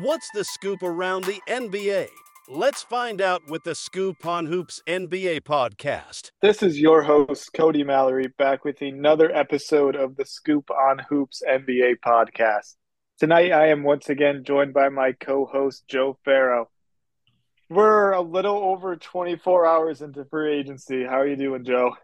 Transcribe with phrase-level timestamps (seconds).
[0.00, 2.08] What's the scoop around the NBA?
[2.48, 6.32] Let's find out with the Scoop on Hoops NBA podcast.
[6.42, 11.44] This is your host, Cody Mallory, back with another episode of the Scoop on Hoops
[11.48, 12.74] NBA podcast.
[13.20, 16.68] Tonight, I am once again joined by my co host, Joe Farrow.
[17.70, 21.04] We're a little over 24 hours into free agency.
[21.04, 21.94] How are you doing, Joe?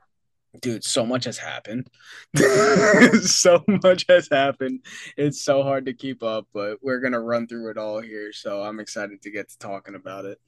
[0.60, 1.88] Dude so much has happened.
[3.22, 4.80] So much has happened.
[5.16, 8.62] It's so hard to keep up but we're gonna run through it all here so
[8.62, 10.38] i'm excited to get to talking about it.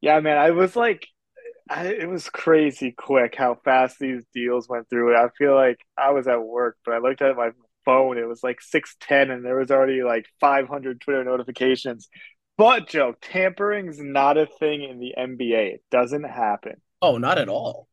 [0.00, 1.06] Yeah man i was like
[1.70, 5.14] I, it was crazy quick how fast these deals went through.
[5.16, 7.50] I feel like i was at work but i looked at my
[7.84, 12.08] phone it was like 610 and there was already like 500 twitter notifications.
[12.56, 16.80] But joe tampering's not a thing in the nba it doesn't happen.
[17.00, 17.87] Oh not at all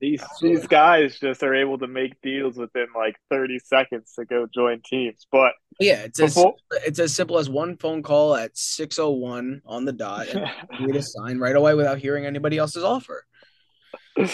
[0.00, 4.46] these these guys just are able to make deals within like 30 seconds to go
[4.52, 5.26] join teams.
[5.30, 6.54] But yeah, it's before...
[6.72, 10.46] as, it's as simple as one phone call at 601 on the dot and
[10.80, 13.24] you to sign right away without hearing anybody else's offer.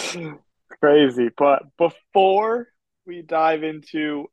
[0.81, 1.31] Crazy.
[1.37, 2.69] But before
[3.07, 4.29] we dive into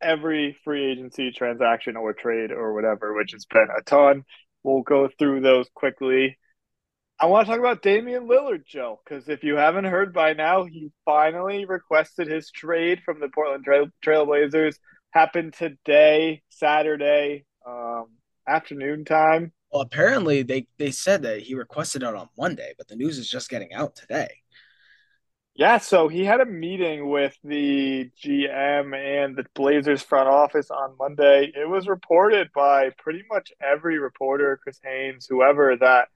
[0.00, 4.24] every free agency transaction or trade or whatever, which has been a ton,
[4.62, 6.38] we'll go through those quickly.
[7.18, 10.64] I want to talk about Damian Lillard, Joe, because if you haven't heard by now,
[10.64, 14.76] he finally requested his trade from the Portland Trail- Trailblazers.
[15.12, 18.08] Happened today, Saturday um,
[18.46, 19.52] afternoon time.
[19.72, 23.30] Well, apparently they they said that he requested it on Monday, but the news is
[23.30, 24.28] just getting out today.
[25.54, 30.96] Yeah, so he had a meeting with the GM and the Blazers front office on
[30.98, 31.50] Monday.
[31.54, 36.08] It was reported by pretty much every reporter, Chris Haynes, whoever, that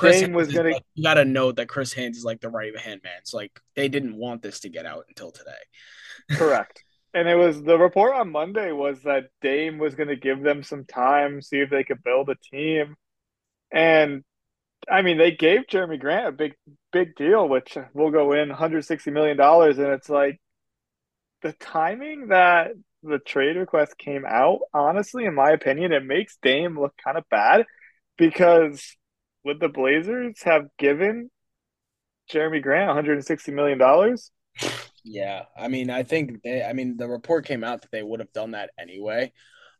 [0.00, 0.70] Chris Dame was gonna.
[0.70, 3.20] Like, you gotta know that Chris Haynes is like the right hand man.
[3.24, 5.50] So like they didn't want this to get out until today.
[6.30, 6.82] Correct.
[7.12, 10.62] And it was the report on Monday was that Dame was going to give them
[10.62, 12.94] some time, see if they could build a team.
[13.72, 14.22] And
[14.88, 16.54] I mean, they gave Jerami Grant a big,
[16.92, 19.78] big deal, which will go in 160 million dollars.
[19.78, 20.40] And it's like
[21.42, 22.72] the timing that
[23.02, 24.60] the trade request came out.
[24.72, 27.66] Honestly, in my opinion, it makes Dame look kind of bad
[28.16, 28.96] because
[29.44, 31.30] would the Blazers have given
[32.30, 34.30] Jerami Grant 160 million dollars?
[35.04, 36.62] Yeah, I mean, I think they.
[36.62, 39.32] I mean, the report came out that they would have done that anyway.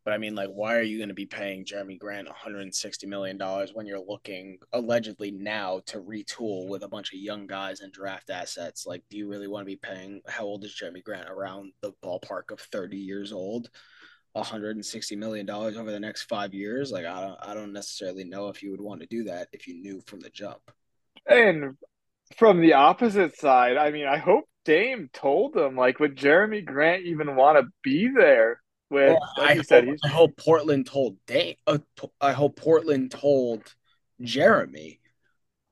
[0.03, 3.37] But I mean, like, why are you going to be paying Jerami Grant 160 million
[3.37, 7.93] dollars when you're looking allegedly now to retool with a bunch of young guys and
[7.93, 8.87] draft assets?
[8.87, 10.23] Like, do you really want to be paying?
[10.27, 11.29] How old is Jerami Grant?
[11.29, 13.69] Around the ballpark of 30 years old.
[14.33, 18.49] 160 million dollars over the next five years like i don't i don't necessarily know
[18.49, 20.61] if you would want to do that if you knew from the jump.
[21.27, 21.77] And
[22.37, 27.05] from the opposite side i mean i hope dame told them like would jerami grant
[27.05, 31.17] even want to be there with well, like I, hope, said, I hope portland told
[31.27, 31.79] dame uh,
[32.21, 33.63] i hope portland told
[34.23, 35.00] jerami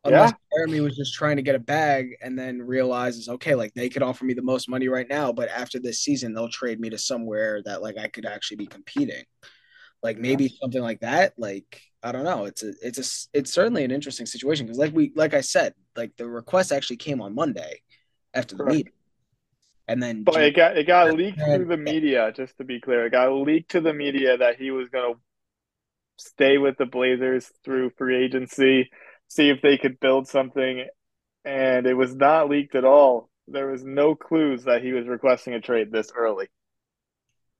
[0.04, 0.66] Unless yeah.
[0.66, 4.02] Jerami was just trying to get a bag and then realizes, okay, like they could
[4.02, 6.98] offer me the most money right now, but after this season, they'll trade me to
[6.98, 9.24] somewhere that like I could actually be competing.
[10.02, 11.34] Like maybe something like that.
[11.36, 12.44] Like I don't know.
[12.44, 12.98] It's a it's
[13.34, 16.70] a it's certainly an interesting situation because like we like I said, like the request
[16.70, 17.82] actually came on Monday
[18.32, 18.76] after the Correct.
[18.76, 18.92] meeting.
[19.88, 23.06] And then But it got it got leaked through the media, just to be clear.
[23.06, 25.14] It got leaked to the media that he was gonna
[26.16, 28.90] stay with the Blazers through free agency
[29.28, 30.86] see if they could build something,
[31.44, 33.30] and it was not leaked at all.
[33.46, 36.48] There was no clues that he was requesting a trade this early.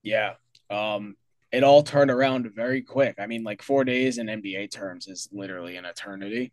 [0.03, 0.33] Yeah.
[0.69, 1.15] Um,
[1.51, 3.15] it all turned around very quick.
[3.19, 6.51] I mean, like four days in NBA terms is literally an eternity.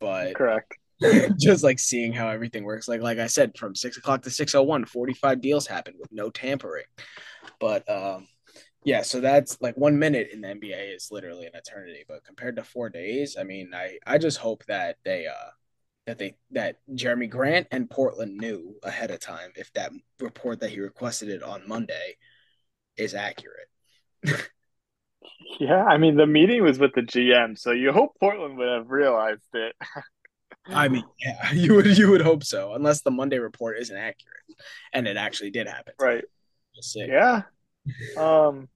[0.00, 0.78] But correct.
[1.38, 2.88] just like seeing how everything works.
[2.88, 6.84] Like like I said, from six o'clock to 601, 45 deals happened with no tampering.
[7.60, 8.28] But um
[8.84, 12.04] yeah, so that's like one minute in the NBA is literally an eternity.
[12.06, 15.50] But compared to four days, I mean, I I just hope that they uh
[16.06, 20.70] that they that Jerami Grant and Portland knew ahead of time if that report that
[20.70, 22.16] he requested it on Monday
[22.96, 23.68] is accurate.
[25.60, 28.90] yeah, I mean the meeting was with the GM, so you hope Portland would have
[28.90, 29.76] realized it.
[30.66, 34.42] I mean, yeah, you would you would hope so, unless the Monday report isn't accurate,
[34.92, 35.94] and it actually did happen.
[36.00, 36.24] Right.
[36.94, 37.42] Yeah.
[38.16, 38.68] Um,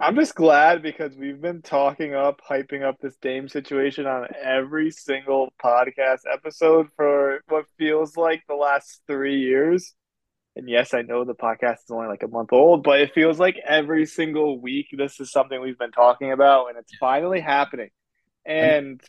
[0.00, 4.90] I'm just glad because we've been talking up, hyping up this Dame situation on every
[4.90, 9.94] single podcast episode for what feels like the last three years.
[10.56, 13.38] And yes, I know the podcast is only like a month old, but it feels
[13.38, 17.90] like every single week this is something we've been talking about and it's finally happening.
[18.44, 19.00] And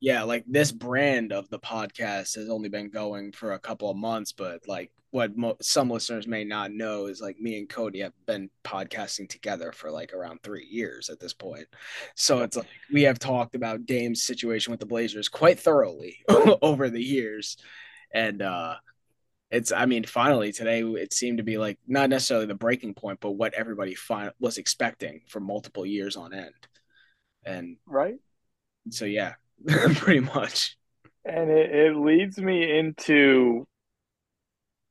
[0.00, 3.96] yeah, like this brand of the podcast has only been going for a couple of
[3.96, 8.00] months, but like what mo- some listeners may not know is like me and Cody
[8.00, 11.66] have been podcasting together for like around three years at this point.
[12.14, 16.18] So it's like we have talked about Dame's situation with the Blazers quite thoroughly
[16.62, 17.56] over the years.
[18.12, 18.74] And uh
[19.50, 23.20] it's I mean, finally today it seemed to be like not necessarily the breaking point,
[23.20, 23.96] but what everybody
[24.38, 26.54] was expecting for multiple years on end.
[27.44, 28.16] And right.
[28.90, 29.34] So yeah,
[29.66, 30.76] pretty much.
[31.24, 33.66] And it, it leads me into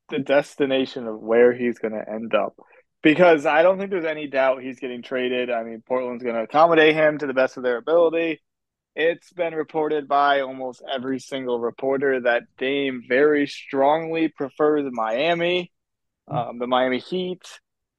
[0.09, 2.55] the destination of where he's going to end up.
[3.03, 5.51] Because I don't think there's any doubt he's getting traded.
[5.51, 8.41] I mean, Portland's going to accommodate him to the best of their ability.
[8.95, 15.71] It's been reported by almost every single reporter that Dame very strongly prefers Miami,
[16.27, 17.43] um, the Miami Heat.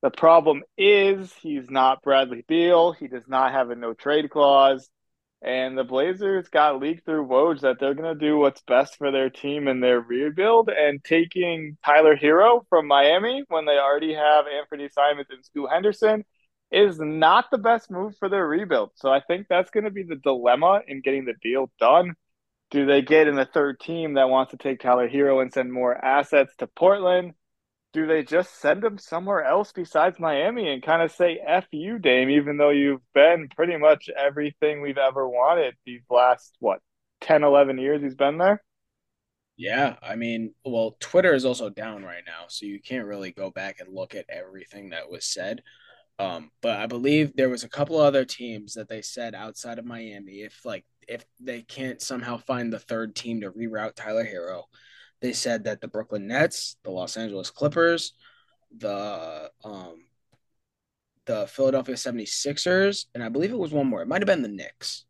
[0.03, 2.93] The problem is he's not Bradley Beal.
[2.93, 4.89] He does not have a no trade clause.
[5.41, 9.13] And the Blazers got leaked through Woj that they're going to do what's best for
[9.13, 10.69] their team and their rebuild.
[10.69, 16.25] And taking Tyler Herro from Miami when they already have Anfernee Simons and Scoot Henderson
[16.73, 18.91] is not the best move for their rebuild.
[18.97, 22.15] So I think that's going to be the dilemma in getting the deal done.
[22.71, 25.73] Do they get in the third team that wants to take Tyler Herro and send
[25.73, 27.33] more assets to Portland?
[27.99, 31.99] Do they just send him somewhere else besides Miami and kind of say F you,
[31.99, 36.81] Dame, even though you've been pretty much everything we've ever wanted these last, what,
[37.23, 38.63] 10, 11 years he's been there?
[39.57, 43.51] Yeah, I mean, well, Twitter is also down right now, so you can't really go
[43.51, 45.63] back and look at everything that was said.
[46.21, 49.85] Um, but I believe there was a couple other teams that they said outside of
[49.85, 54.65] Miami, if like if they can't somehow find the third team to reroute Tyler Herro,
[55.21, 58.13] they said that the Brooklyn Nets, the Los Angeles Clippers,
[58.77, 60.05] the um
[61.27, 64.01] the Philadelphia 76ers, and I believe it was one more.
[64.01, 65.05] It might have been the Knicks.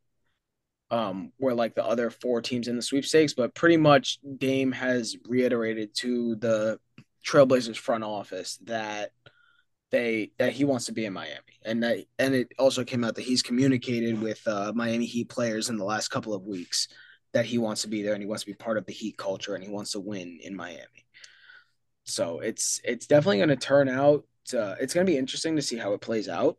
[0.91, 5.17] Um, were like the other four teams in the sweepstakes, but pretty much Dame has
[5.27, 6.81] reiterated to the
[7.27, 9.11] Trailblazers front office that
[9.91, 13.17] they that he wants to be in Miami, and that and it also came out
[13.17, 16.89] that he's communicated with uh, Miami Heat players in the last couple of weeks
[17.33, 19.17] that he wants to be there and he wants to be part of the Heat
[19.17, 21.07] culture and he wants to win in Miami.
[22.05, 24.25] So it's it's definitely going to turn out.
[24.53, 26.57] Uh, it's going to be interesting to see how it plays out,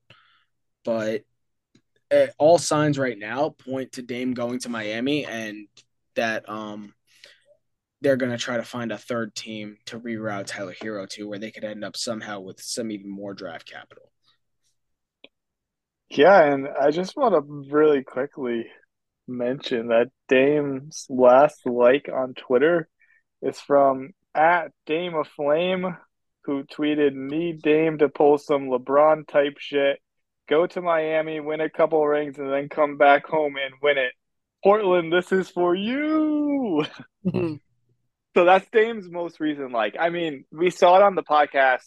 [0.86, 1.24] but
[2.12, 5.68] uh, all signs right now point to Dame going to Miami and
[6.16, 6.94] that um
[8.02, 11.40] they're going to try to find a third team to reroute Tyler Herro to where
[11.40, 14.10] they could end up somehow with some even more draft capital.
[16.10, 18.66] Yeah, and I just want to really quickly
[19.30, 22.90] mention that Dame's last like on Twitter
[23.42, 25.98] is from at Dame of Flame,
[26.44, 30.00] who tweeted, Need Dame to pull some LeBron type shit,
[30.50, 34.14] go to Miami, win a couple rings, and then come back home and win it.
[34.64, 36.86] Portland, this is for you.
[37.30, 37.56] Hmm.
[38.36, 39.96] so that's Dame's most recent like.
[40.00, 41.86] I mean, we saw it on the podcast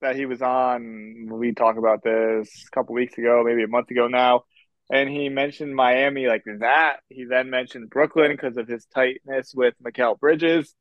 [0.00, 1.28] that he was on.
[1.30, 4.44] We talked about this a couple weeks ago, maybe a month ago now
[4.92, 6.98] and he mentioned Miami like that.
[7.08, 10.74] He then mentioned Brooklyn because of his tightness with Mikal Bridges.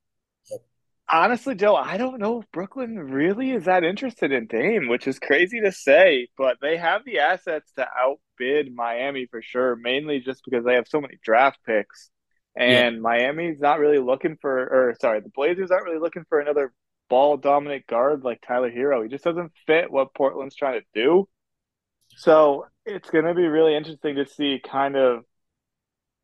[1.09, 5.17] Honestly, Joe, I don't know if Brooklyn really is that interested in Dame, which is
[5.17, 10.41] crazy to say, but they have the assets to outbid Miami for sure, mainly just
[10.43, 12.09] because they have so many draft picks.
[12.55, 13.01] And yeah.
[13.01, 16.73] Miami's not really looking for, or sorry, the Blazers aren't really looking for another
[17.09, 19.03] ball dominant guard like Tyler Herro.
[19.03, 21.29] He just doesn't fit what Portland's trying to do.
[22.17, 25.23] So it's going to be really interesting to see kind of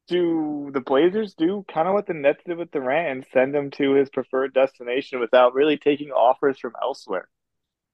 [0.07, 3.71] do the Blazers do kind of what the Nets did with Durant and send him
[3.71, 7.27] to his preferred destination without really taking offers from elsewhere.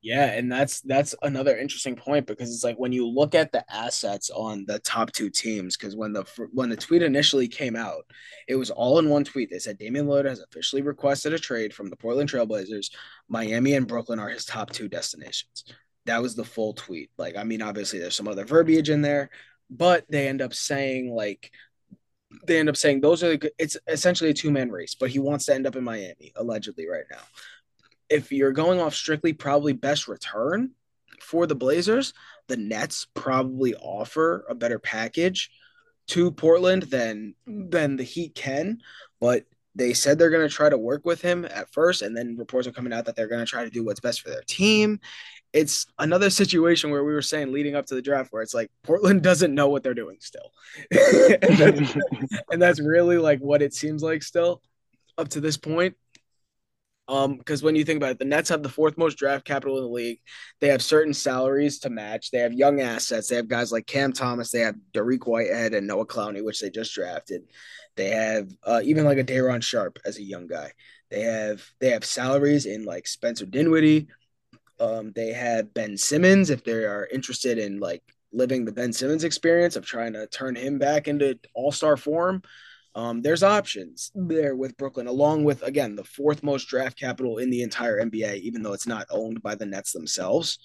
[0.01, 3.63] Yeah, and that's that's another interesting point because it's like when you look at the
[3.73, 8.03] assets on the top two teams because when the when the tweet initially came out,
[8.49, 9.49] it was all in one tweet.
[9.49, 12.91] They said Damian Lillard has officially requested a trade from the Portland Trailblazers.
[13.29, 15.63] Miami and Brooklyn are his top two destinations.
[16.05, 17.09] That was the full tweet.
[17.17, 19.29] Like, I mean, obviously there's some other verbiage in there,
[19.69, 21.51] but they end up saying like
[22.45, 25.45] they end up saying those are the it's essentially a two-man race, but he wants
[25.45, 27.21] to end up in Miami, allegedly, right now.
[28.09, 30.71] If you're going off strictly probably best return
[31.21, 32.13] for the Blazers,
[32.47, 35.49] the Nets probably offer a better package
[36.07, 38.79] to Portland than than the Heat can,
[39.19, 39.45] but
[39.75, 42.67] they said they're going to try to work with him at first and then reports
[42.67, 44.99] are coming out that they're going to try to do what's best for their team
[45.53, 48.71] it's another situation where we were saying leading up to the draft where it's like
[48.83, 50.51] Portland doesn't know what they're doing still.
[50.91, 51.97] and, that's,
[52.51, 54.61] and, that's, really like what it seems like still
[55.17, 55.95] up to this point.
[57.07, 59.77] Um, because when you think about it, the Nets have the fourth most draft capital
[59.77, 60.19] in the league.
[60.59, 62.31] They have certain salaries to match.
[62.31, 63.27] They have young assets.
[63.27, 64.51] They have guys like Cam Thomas.
[64.51, 67.43] They have Dariq Whitehead and Noah Clowney, which they just drafted.
[67.95, 70.71] They have uh, even like a Day'Ron Sharpe as a young guy.
[71.11, 74.07] They have they have salaries in like Spencer Dinwiddie.
[74.79, 79.23] Um, they have Ben Simmons if they are interested in like living the Ben Simmons
[79.23, 82.41] experience of trying to turn him back into all star form.
[82.95, 87.49] Um, there's options there with Brooklyn, along with again the fourth most draft capital in
[87.49, 90.59] the entire NBA, even though it's not owned by the Nets themselves.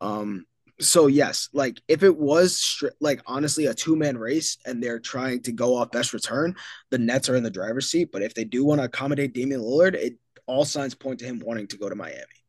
[0.00, 0.46] Um,
[0.80, 4.98] so yes, like if it was stri- like honestly a two man race and they're
[4.98, 6.56] trying to go off best return,
[6.90, 8.10] the Nets are in the driver's seat.
[8.12, 11.40] But if they do want to accommodate Damian Lillard, it all signs point to him
[11.44, 12.41] wanting to go to Miami.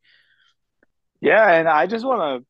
[1.20, 2.46] Yeah, and I just want to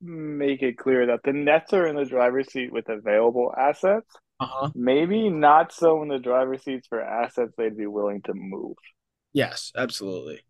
[0.00, 4.06] make it clear that the Nets are in the driver's seat with available assets.
[4.40, 4.70] Uh-huh.
[4.74, 8.76] Maybe not so in the driver's seats for assets they'd be willing to move.
[9.32, 10.42] Yes, absolutely.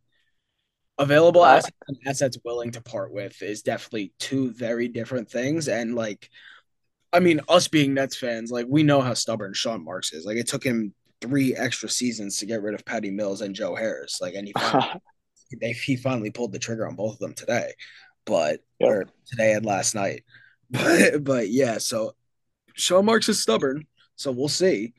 [0.99, 5.69] Available uh, assets and assets willing to part with is definitely two very different things.
[5.69, 6.29] And like,
[7.13, 10.27] I mean, us being Nets fans, like we know how stubborn Sean Marks is.
[10.27, 13.75] Like, it took him three extra seasons to get rid of Patty Mills and Joe
[13.75, 14.21] Harris.
[14.21, 14.53] Like, and he
[15.61, 17.73] they, he finally pulled the trigger on both of them today,
[18.25, 18.91] but yep.
[18.91, 20.25] or today and last night.
[20.71, 22.15] But but yeah, so
[22.75, 23.87] Sean Marks is stubborn,
[24.17, 24.93] so we'll see.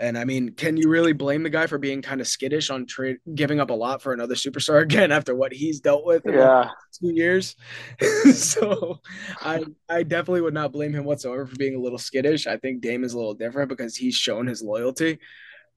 [0.00, 2.86] And I mean, can you really blame the guy for being kind of skittish on
[2.86, 6.32] trade, giving up a lot for another superstar again after what he's dealt with in
[6.32, 6.70] yeah.
[6.98, 7.54] two years?
[8.34, 8.98] so
[9.42, 12.46] I I definitely would not blame him whatsoever for being a little skittish.
[12.46, 15.18] I think Dame is a little different because he's shown his loyalty.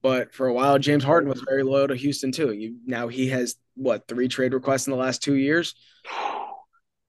[0.04, 2.52] But for a while, James Harden was very loyal to Houston too.
[2.52, 5.74] You now he has what three trade requests in the last two years.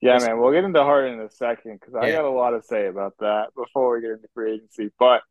[0.02, 2.18] Yeah, man, we'll get into Harden in a second because I yeah.
[2.18, 4.92] got a lot to say about that before we get into free agency.
[5.00, 5.22] But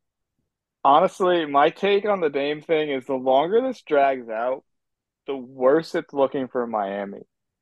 [0.82, 4.64] honestly, my take on the Dame thing is the longer this drags out,
[5.28, 7.20] the worse it's looking for Miami.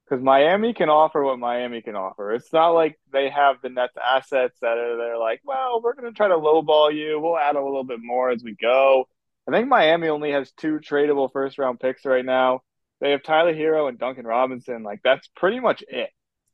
[0.08, 2.32] Because Miami can offer what Miami can offer.
[2.32, 6.10] It's not like they have the net assets that are they're like, well, we're going
[6.10, 7.20] to try to lowball you.
[7.20, 9.06] We'll add a little bit more as we go.
[9.48, 12.60] I think Miami only has two tradable first round picks right now.
[13.00, 14.82] They have Tyler Herro and Duncan Robinson.
[14.82, 16.10] Like that's pretty much it.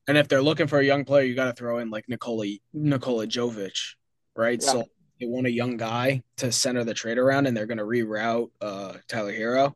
[0.06, 2.46] And if they're looking for a young player, you got to throw in like Nikola
[2.72, 3.94] Nikola Jovic,
[4.34, 4.58] right?
[4.62, 4.72] Yeah.
[4.72, 4.84] So
[5.20, 8.50] they want a young guy to center the trade around, and they're going to reroute
[8.62, 9.74] uh, Tyler Herro.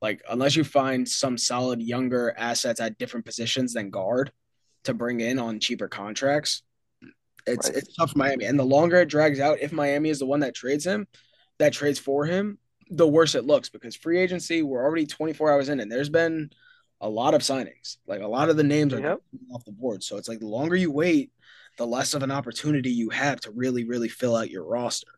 [0.00, 4.30] Like unless you find some solid younger assets at different positions than guard
[4.84, 6.62] to bring in on cheaper contracts,
[7.46, 7.78] it's right.
[7.78, 8.44] it's tough for Miami.
[8.44, 11.08] And the longer it drags out, if Miami is the one that trades him,
[11.58, 12.58] that trades for him,
[12.90, 16.50] the worse it looks because free agency we're already 24 hours in, and there's been
[17.00, 17.96] a lot of signings.
[18.06, 19.22] Like a lot of the names are yep.
[19.52, 20.02] off the board.
[20.02, 21.30] So it's like the longer you wait,
[21.78, 25.08] the less of an opportunity you have to really, really fill out your roster.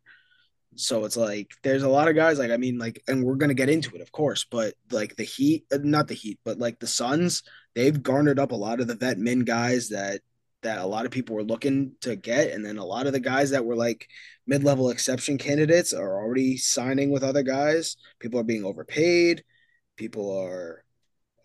[0.75, 3.54] So it's like there's a lot of guys like I mean like and we're gonna
[3.54, 6.78] get into it of course, but like the Heat, uh, not the Heat, but like
[6.78, 7.42] the Suns,
[7.75, 10.21] they've garnered up a lot of the vet min guys that
[10.62, 13.21] that a lot of people were looking to get, and then a lot of the
[13.21, 14.09] guys that were like
[14.49, 17.97] mid level exception candidates are already signing with other guys.
[18.19, 19.45] People are being overpaid.
[19.97, 20.83] People are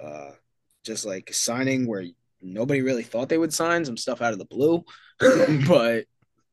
[0.01, 0.31] uh,
[0.83, 2.05] just like signing where
[2.41, 4.83] nobody really thought they would sign some stuff out of the blue.
[5.67, 6.05] but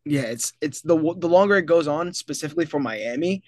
[0.04, 3.44] yeah, it's it's the the longer it goes on, specifically for Miami,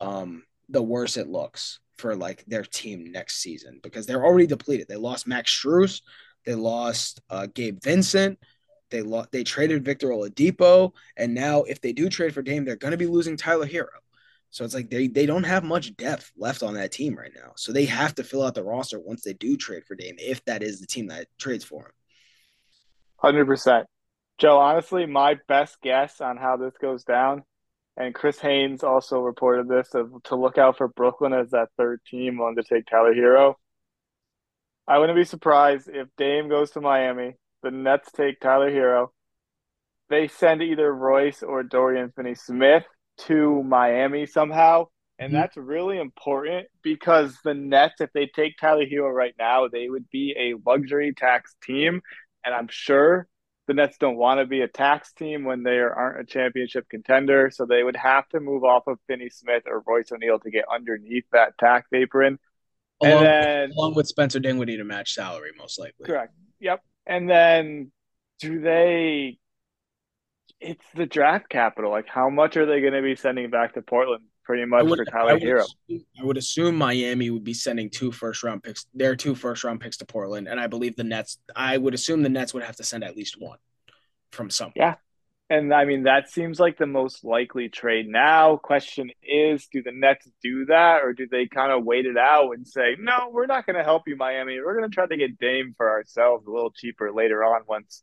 [0.00, 4.86] um, the worse it looks for like their team next season because they're already depleted.
[4.86, 6.02] They lost Max Strus,
[6.44, 8.38] they lost uh, Gabe Vincent,
[8.90, 12.76] they lost they traded Victor Oladipo, and now if they do trade for Dame, they're
[12.76, 13.88] going to be losing Tyler Herro.
[14.50, 17.52] So it's like they they don't have much depth left on that team right now.
[17.56, 20.44] So they have to fill out the roster once they do trade for Dame, if
[20.46, 21.92] that is the team that trades for him.
[23.16, 23.86] Hundred percent,
[24.38, 24.58] Joe.
[24.58, 27.42] Honestly, my best guess on how this goes down,
[27.96, 32.00] and Chris Haynes also reported this of, to look out for Brooklyn as that third
[32.08, 33.54] team willing to take Tyler Herro.
[34.86, 39.08] I wouldn't be surprised if Dame goes to Miami, the Nets take Tyler Herro.
[40.08, 42.84] they send either Royce or Dorian Finney-Smith
[43.18, 44.86] to Miami somehow.
[45.18, 45.40] And mm-hmm.
[45.40, 50.08] that's really important because the Nets, if they take Tyler Herro right now, they would
[50.10, 52.00] be a luxury tax team.
[52.44, 53.26] And I'm sure
[53.66, 57.50] the Nets don't want to be a tax team when they aren't a championship contender.
[57.50, 60.64] So they would have to move off of Finney Smith or Royce O'Neale to get
[60.72, 62.38] underneath that tax apron.
[63.02, 66.06] Along, and then, along with Spencer Dinwiddie to match salary, most likely.
[66.06, 66.32] Correct.
[66.60, 66.82] Yep.
[67.08, 67.90] And then
[68.40, 69.38] do they
[70.60, 71.90] it's the draft capital.
[71.90, 74.24] Like, how much are they going to be sending back to Portland?
[74.44, 75.60] Pretty much would, for Tyler I Herro.
[75.60, 79.62] Assume, I would assume Miami would be sending two first round picks, their two first
[79.62, 81.38] round picks to Portland, and I believe the Nets.
[81.54, 83.58] I would assume the Nets would have to send at least one
[84.32, 84.72] from somewhere.
[84.74, 84.94] Yeah,
[85.50, 88.56] And I mean, that seems like the most likely trade now.
[88.56, 92.52] Question is, do the Nets do that or do they kind of wait it out
[92.52, 94.60] and say, no, we're not going to help you, Miami.
[94.60, 98.02] We're going to try to get Dame for ourselves a little cheaper later on once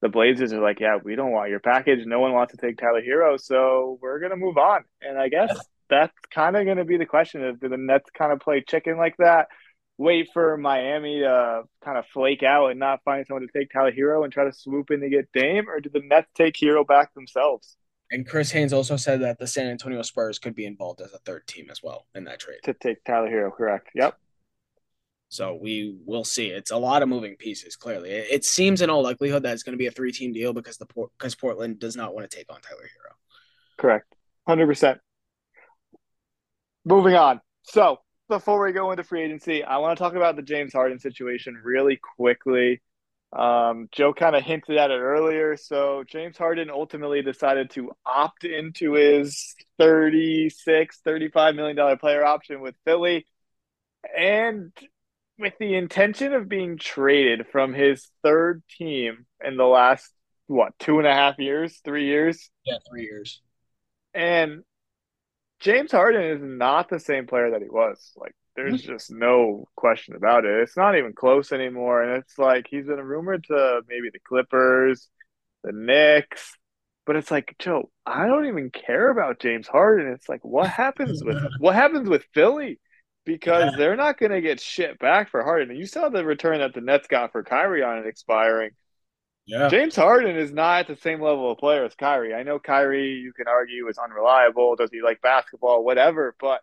[0.00, 2.06] the Blazers are like, yeah, we don't want your package.
[2.06, 3.38] No one wants to take Tyler Herro.
[3.38, 4.84] So we're going to move on.
[5.02, 5.54] And I guess
[5.90, 8.64] that's kind of going to be the question is do the Nets kind of play
[8.66, 9.48] chicken like that?
[10.00, 13.92] Wait for Miami to kind of flake out and not find someone to take Tyler
[13.92, 16.86] Herro and try to swoop in to get Dame, or do the Nets take Herro
[16.86, 17.76] back themselves?
[18.10, 21.18] And Chris Haynes also said that the San Antonio Spurs could be involved as a
[21.18, 22.60] third team as well in that trade.
[22.64, 23.54] To take Tyler Herro.
[23.54, 23.90] correct.
[23.94, 24.16] Yep.
[25.28, 26.46] So we will see.
[26.46, 27.76] It's a lot of moving pieces.
[27.76, 30.54] Clearly, it, it seems in all likelihood that it's going to be a three-team deal
[30.54, 30.86] because the
[31.18, 33.16] because Portland does not want to take on Tyler Herro.
[33.76, 34.14] Correct,
[34.48, 34.98] hundred percent.
[36.86, 37.42] Moving on.
[37.64, 37.98] So
[38.30, 41.60] before we go into free agency, I want to talk about the James Harden situation
[41.62, 42.80] really quickly.
[43.32, 45.56] Um, Joe kind of hinted at it earlier.
[45.56, 52.60] So James Harden ultimately decided to opt into his 36, 35 million dollar player option
[52.60, 53.26] with Philly.
[54.16, 54.72] And
[55.38, 60.10] with the intention of being traded from his third team in the last
[60.46, 62.50] what two and a half years, three years?
[62.64, 63.40] Yeah, three years.
[64.14, 64.62] And
[65.60, 68.12] James Harden is not the same player that he was.
[68.16, 68.92] Like, there's mm-hmm.
[68.92, 70.60] just no question about it.
[70.62, 72.02] It's not even close anymore.
[72.02, 75.08] And it's like he's been rumored to maybe the Clippers,
[75.62, 76.56] the Knicks,
[77.06, 80.12] but it's like, Joe, I don't even care about James Harden.
[80.12, 82.78] It's like, what happens with what happens with Philly?
[83.24, 85.70] Because they're not going to get shit back for Harden.
[85.70, 88.70] And you saw the return that the Nets got for Kyrie on it expiring.
[89.50, 89.68] Yeah.
[89.68, 92.34] James Harden is not at the same level of player as Kyrie.
[92.34, 94.76] I know Kyrie, you can argue, is unreliable.
[94.76, 95.84] Does he like basketball?
[95.84, 96.36] Whatever.
[96.38, 96.60] But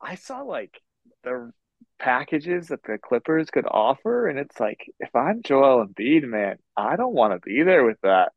[0.00, 0.80] I saw like
[1.24, 1.50] the
[1.98, 6.94] packages that the Clippers could offer, and it's like, if I'm Joel Embiid, man, I
[6.94, 8.30] don't want to be there with that.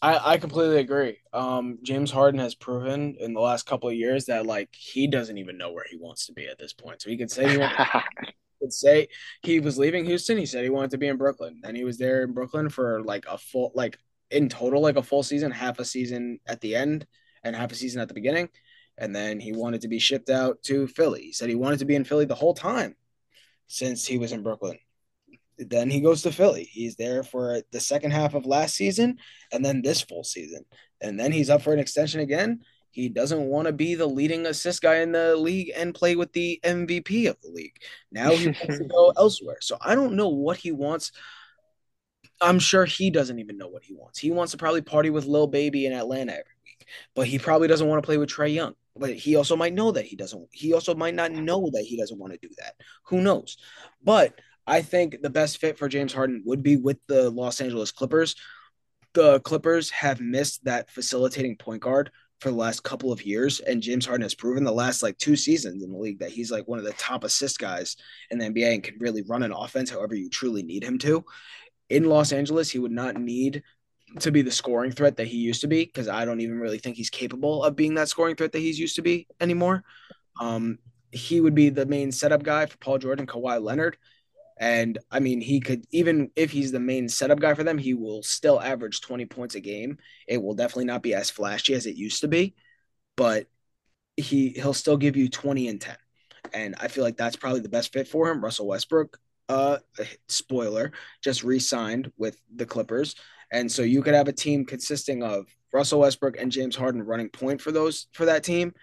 [0.00, 1.18] I, I completely agree.
[1.32, 5.36] Um, James Harden has proven in the last couple of years that like he doesn't
[5.36, 7.02] even know where he wants to be at this point.
[7.02, 7.76] So he could say he wants,
[8.60, 9.08] could say
[9.42, 10.38] he was leaving Houston.
[10.38, 13.02] He said he wanted to be in Brooklyn, and he was there in Brooklyn for
[13.02, 13.98] like a full, like
[14.30, 17.06] in total, like a full season, half a season at the end,
[17.42, 18.48] and half a season at the beginning.
[18.98, 21.22] And then he wanted to be shipped out to Philly.
[21.22, 22.94] He said he wanted to be in Philly the whole time
[23.66, 24.78] since he was in Brooklyn.
[25.58, 26.64] Then he goes to Philly.
[26.64, 29.18] He's there for the second half of last season
[29.52, 30.64] and then this full season.
[31.00, 34.46] And then he's up for an extension again he doesn't want to be the leading
[34.46, 37.76] assist guy in the league and play with the MVP of the league.
[38.10, 39.58] Now he wants to go elsewhere.
[39.60, 41.12] So I don't know what he wants.
[42.40, 44.18] I'm sure he doesn't even know what he wants.
[44.18, 47.68] He wants to probably party with Lil Baby in Atlanta every week, but he probably
[47.68, 48.74] doesn't want to play with Trae Young.
[48.96, 50.48] But he also might know that he doesn't.
[50.50, 52.74] He also might not know that he doesn't want to do that.
[53.04, 53.56] Who knows?
[54.02, 57.92] But I think the best fit for James Harden would be with the Los Angeles
[57.92, 58.34] Clippers.
[59.12, 63.82] The Clippers have missed that facilitating point guard for the last couple of years, and
[63.82, 66.66] James Harden has proven the last like two seasons in the league that he's like
[66.66, 67.96] one of the top assist guys
[68.30, 71.24] in the NBA and can really run an offense however you truly need him to.
[71.90, 73.62] In Los Angeles, he would not need
[74.18, 76.78] to be the scoring threat that he used to be because I don't even really
[76.78, 79.84] think he's capable of being that scoring threat that he's used to be anymore.
[80.40, 80.78] Um,
[81.12, 83.96] he would be the main setup guy for Paul Jordan, Kawhi Leonard.
[84.60, 87.94] And I mean, he could even if he's the main setup guy for them, he
[87.94, 89.96] will still average 20 points a game.
[90.28, 92.54] It will definitely not be as flashy as it used to be,
[93.16, 93.46] but
[94.16, 95.96] he he'll still give you 20 and 10.
[96.52, 98.44] And I feel like that's probably the best fit for him.
[98.44, 99.18] Russell Westbrook,
[99.48, 99.78] uh
[100.28, 100.92] spoiler,
[101.24, 103.14] just re-signed with the Clippers.
[103.50, 107.30] And so you could have a team consisting of Russell Westbrook and James Harden running
[107.30, 108.74] point for those for that team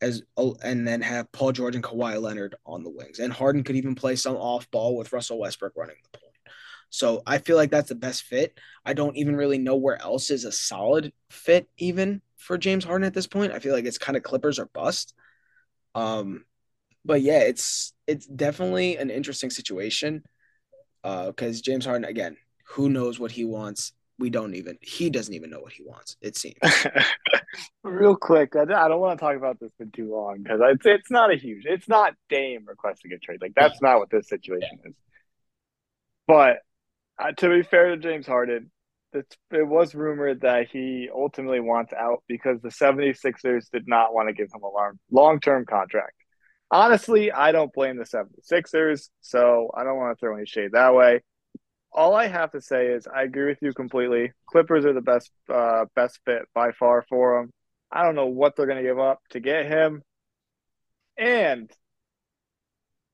[0.00, 0.22] as
[0.62, 3.18] and then have Paul George and Kawhi Leonard on the wings.
[3.18, 6.32] And Harden could even play some off ball with Russell Westbrook running the point.
[6.90, 8.58] So I feel like that's the best fit.
[8.84, 13.06] I don't even really know where else is a solid fit even for James Harden
[13.06, 13.52] at this point.
[13.52, 15.14] I feel like it's kind of Clippers or bust.
[15.94, 16.44] Um,
[17.04, 20.22] but yeah, it's it's definitely an interesting situation.
[21.02, 22.36] Uh, because James Harden again,
[22.68, 26.16] who knows what he wants we don't even he doesn't even know what he wants
[26.20, 26.56] it seems.
[27.84, 31.10] Real quick i don't want to talk about this for too long because it's, it's
[31.10, 34.78] not a huge it's not dame requesting a trade like that's not what this situation
[34.84, 34.90] yeah.
[34.90, 34.96] is.
[36.26, 36.56] But
[37.18, 38.70] uh, to be fair to james harden
[39.12, 44.34] it, was rumored that he ultimately wants out because the 76ers did not want to
[44.34, 46.14] give him a long, long-term contract.
[46.70, 50.94] Honestly i don't blame the 76ers so i don't want to throw any shade that
[50.94, 51.20] way
[51.94, 54.32] all I have to say is I agree with you completely.
[54.46, 57.50] Clippers are the best uh, best fit by far for him.
[57.90, 60.02] I don't know what they're going to give up to get him.
[61.16, 61.70] And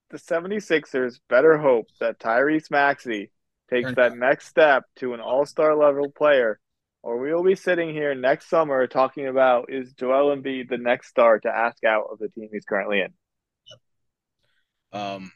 [0.08, 3.30] the 76ers better hope that Tyrese Maxey
[3.68, 6.58] takes that next step to an all-star level player
[7.02, 11.08] or we will be sitting here next summer talking about is Joel Embiid the next
[11.08, 13.08] star to ask out of the team he's currently in.
[14.92, 15.32] Um,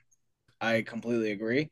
[0.61, 1.71] I completely agree.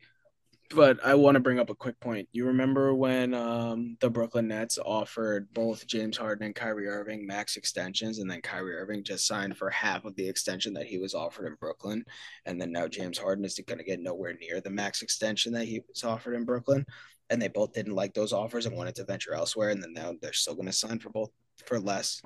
[0.75, 2.29] But I want to bring up a quick point.
[2.33, 7.57] You remember when um, the Brooklyn Nets offered both James Harden and Kyrie Irving max
[7.57, 11.15] extensions, and then Kyrie Irving just signed for half of the extension that he was
[11.15, 12.05] offered in Brooklyn,
[12.47, 15.67] and then now James Harden is going to get nowhere near the max extension that
[15.69, 16.87] he was offered in Brooklyn,
[17.31, 20.15] and they both didn't like those offers and wanted to venture elsewhere, and then now
[20.21, 21.31] they're still going to sign for both
[21.67, 22.23] for less.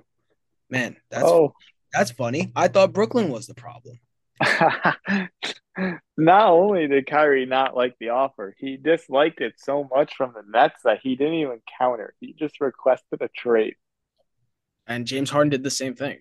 [0.70, 1.52] Man, that's oh.
[1.92, 2.52] that's funny.
[2.56, 4.00] I thought Brooklyn was the problem.
[6.16, 10.42] not only did Kyrie not like the offer, he disliked it so much from the
[10.48, 12.14] Nets that he didn't even counter.
[12.20, 13.74] He just requested a trade.
[14.86, 16.18] And James Harden did the same thing.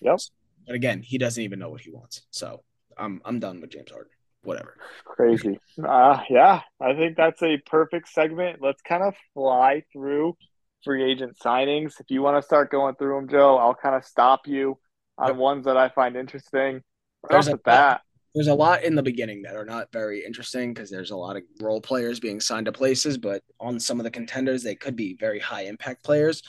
[0.00, 0.18] Yep.
[0.66, 2.22] But again, he doesn't even know what he wants.
[2.30, 2.62] So
[2.96, 4.10] I'm I'm done with James Harden.
[4.42, 4.76] Whatever.
[5.04, 5.58] Crazy.
[5.82, 8.60] Uh yeah, I think that's a perfect segment.
[8.60, 10.36] Let's kind of fly through
[10.84, 12.00] free agent signings.
[12.00, 14.78] If you want to start going through them, Joe, I'll kind of stop you
[15.18, 15.36] on yep.
[15.36, 16.82] ones that I find interesting.
[17.22, 18.00] Right off the bat.
[18.34, 21.36] There's a lot in the beginning that are not very interesting because there's a lot
[21.36, 24.96] of role players being signed to places, but on some of the contenders, they could
[24.96, 26.42] be very high impact players.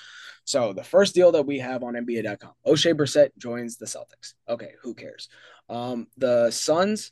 [0.46, 4.34] So the first deal that we have on NBA.com, Oshae Brissett joins the Celtics.
[4.48, 5.30] Okay, who cares?
[5.70, 7.12] Um, the Suns,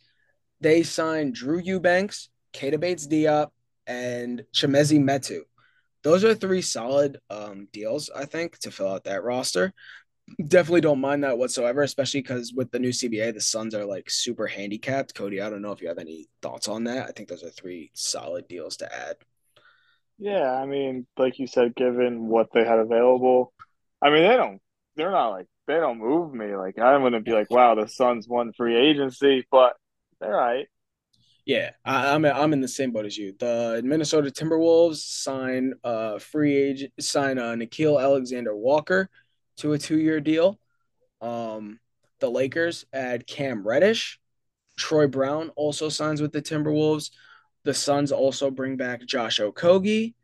[0.60, 3.50] they signed Drew Eubanks, Keita Bates Diop,
[3.88, 5.42] and Chimezie Metu.
[6.04, 9.74] Those are three solid um, deals, I think, to fill out that roster
[10.48, 14.10] definitely don't mind that whatsoever, especially because with the new CBA, the Suns are like
[14.10, 15.16] super handicapped.
[15.16, 17.08] Cody, I don't know if you have any thoughts on that.
[17.08, 19.18] I think those are three solid deals to add.
[20.18, 23.54] Yeah, I mean, like you said, given what they had available,
[24.02, 24.62] I mean, they don't,
[24.96, 26.56] they're not like, they don't move me.
[26.56, 29.76] Like, I wouldn't be like, wow, the Suns won free agency, but
[30.20, 30.68] they're right.
[31.46, 33.34] Yeah, I, am I'm, I'm in the same boat as you.
[33.38, 39.10] The Minnesota Timberwolves sign uh free agent sign uh Nickeil Alexander Walker
[39.62, 40.60] to a two year deal.
[41.22, 41.80] Um,
[42.20, 44.20] the Lakers add Cam Reddish.
[44.78, 47.12] Troy Brown also signs with the Timberwolves.
[47.64, 50.16] The Suns also bring back Josh Okogie.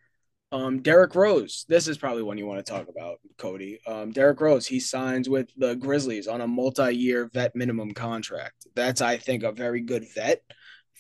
[0.52, 1.66] Um, Derrick Rose.
[1.68, 3.80] This is probably one you want to talk about, Cody.
[3.86, 4.66] Um, Derrick Rose.
[4.66, 8.66] He signs with the Grizzlies on a multi-year vet minimum contract.
[8.74, 10.42] That's, I think, a very good vet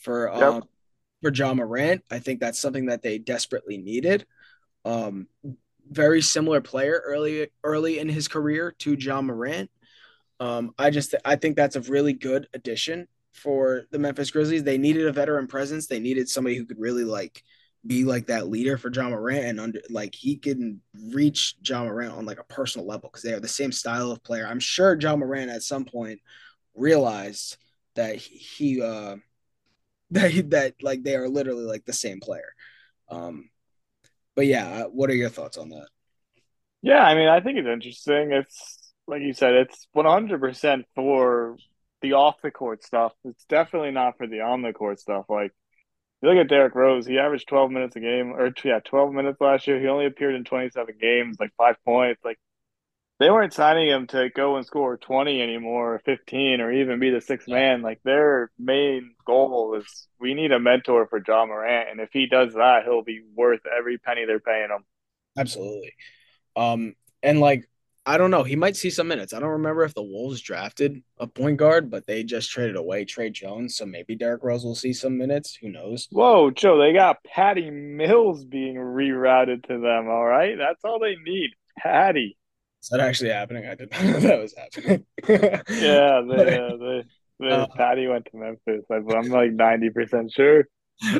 [0.04, 0.63] for um, yep.
[1.21, 2.04] for Ja Morant.
[2.12, 4.26] I think that's something that they desperately needed.
[4.84, 5.28] Um,
[5.89, 9.69] very similar player early early in his career to Ja Morant.
[10.39, 14.63] Um, I just I think that's a really good addition for the Memphis Grizzlies.
[14.63, 15.88] They needed a veteran presence.
[15.88, 17.43] They needed somebody who could really like
[17.86, 22.13] be like that leader for Ja Morant and under like he can reach Ja Morant
[22.13, 24.45] on like a personal level because they are the same style of player.
[24.47, 26.19] I'm sure Ja Morant at some point
[26.76, 27.58] realized
[27.95, 29.15] that he uh
[30.12, 32.54] that he, that like they are literally like the same player.
[33.10, 33.50] Um
[34.38, 35.88] but yeah, uh, what are your thoughts on that?
[36.84, 38.32] Yeah, I mean, I think it's interesting.
[38.32, 41.58] It's like you said, it's 100% for
[42.04, 43.13] the off the court stuff.
[43.26, 45.26] It's definitely not for the on the court stuff.
[45.28, 45.54] Like,
[46.21, 49.41] you look at Derrick Rose, he averaged 12 minutes a game, or yeah, 12 minutes
[49.41, 49.80] last year.
[49.80, 52.21] He only appeared in 27 games, like five points.
[52.23, 52.38] Like,
[53.19, 57.10] they weren't signing him to go and score 20 anymore, or 15, or even be
[57.10, 57.82] the sixth man.
[57.82, 61.89] Like their main goal is we need a mentor for ja Morant.
[61.89, 64.86] And if he does that, he'll be worth every penny they're paying him.
[65.36, 65.93] Absolutely.
[66.56, 67.67] Um, and like,
[68.06, 69.34] I don't know, he might see some minutes.
[69.34, 73.03] I don't remember if the Wolves drafted a point guard, but they just traded away
[73.03, 73.75] trey Jones.
[73.75, 75.58] So maybe Derrick Rose will see some minutes.
[75.60, 76.08] Who knows?
[76.12, 80.08] Whoa, Joe, they got Patty Mills being rerouted to them.
[80.08, 80.56] All right.
[80.58, 81.49] That's all they need.
[81.77, 82.38] Patty.
[82.88, 83.67] Is that actually happening?
[83.67, 85.06] I didn't know that was happening.
[85.28, 87.04] yeah, they, uh, they,
[87.38, 88.86] they, uh, Patty went to Memphis.
[88.89, 90.69] I'm like 90% sure.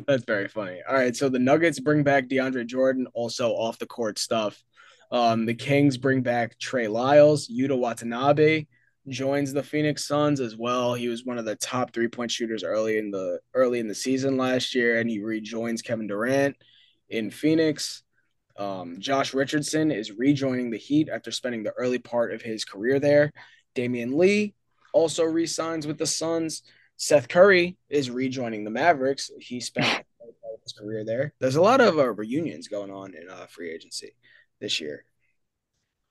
[0.08, 0.80] That's very funny.
[0.88, 4.64] All right, so the Nuggets bring back DeAndre Jordan, also off the court stuff.
[5.12, 8.68] Um, the Kings bring back Trey Lyles, Yuta Watanabe
[9.10, 10.94] joins the Phoenix Suns as well.
[10.94, 13.96] He was one of the top three point shooters early in the early in the
[13.96, 16.56] season last year, and he rejoins Kevin Durant
[17.10, 18.04] in Phoenix.
[18.58, 23.00] Um, Josh Richardson is rejoining the Heat after spending the early part of his career
[23.00, 23.32] there.
[23.76, 24.56] Damion Lee
[24.94, 26.64] also re-signs with the Suns.
[26.98, 29.30] Seth Curry is rejoining the Mavericks.
[29.40, 29.86] He spent
[30.64, 31.34] his career there.
[31.40, 34.16] There's a lot of uh, reunions going on in uh, free agency
[34.60, 35.06] this year.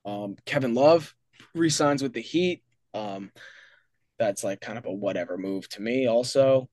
[0.05, 1.15] Um, Kevin Love
[1.55, 2.63] re-signs with the Heat.
[2.95, 3.33] Um,
[4.19, 6.07] that's like kind of a whatever move to me.
[6.07, 6.69] Also,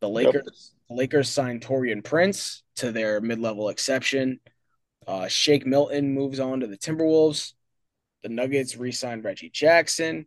[0.00, 0.34] the Lakers.
[0.34, 0.88] Yep.
[0.88, 4.40] The Lakers signed Taurean Prince to their mid-level exception.
[5.10, 7.54] Uh, Shake Milton moves on to the Timberwolves.
[8.22, 10.26] The Nuggets re-signed Reggie Jackson.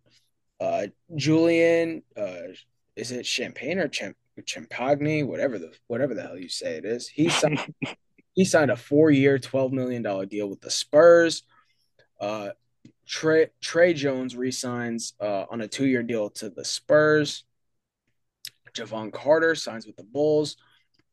[0.59, 2.51] Uh, Julian, uh,
[2.97, 5.29] is it Champagne or Champ- Champagne?
[5.29, 7.07] Whatever the whatever the hell you say it is.
[7.07, 7.61] He signed.
[8.33, 11.43] he signed a four-year, twelve million dollar deal with the Spurs.
[12.19, 12.49] Uh,
[13.07, 17.45] Tre Tre Jones resigns uh, on a two-year deal to the Spurs.
[18.73, 20.57] Jevon Carter signs with the Bulls.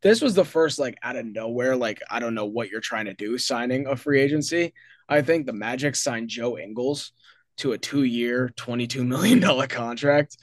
[0.03, 3.07] This was the first like out of nowhere, like I don't know what you're trying
[3.07, 4.73] to do, signing a free agency.
[5.09, 7.13] I think the Magic signed Joe Ingles
[7.59, 10.37] to a two-year, twenty-two million dollar contract.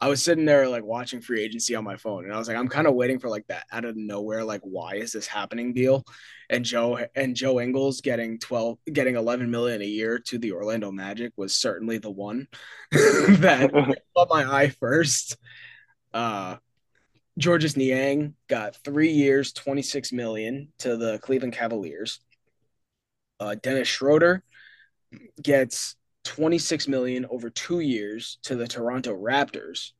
[0.00, 2.56] I was sitting there like watching free agency on my phone, and I was like,
[2.56, 5.72] I'm kind of waiting for like that out of nowhere, like why is this happening
[5.72, 6.04] deal?
[6.50, 10.92] And Joe and Joe Ingles getting twelve, getting eleven million a year to the Orlando
[10.92, 12.46] Magic was certainly the one
[12.92, 13.70] that
[14.16, 15.36] caught my eye first.
[16.14, 16.56] Uh,
[17.38, 22.20] Georges Niang got three years, twenty six million to the Cleveland Cavaliers.
[23.40, 24.42] Uh, Dennis Schroeder
[25.42, 29.92] gets 26 million over two years to the Toronto Raptors.